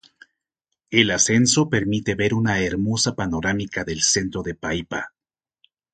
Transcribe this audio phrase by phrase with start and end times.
[0.89, 5.13] El ascenso permite ver una hermosa panorámica del centro de Paipa.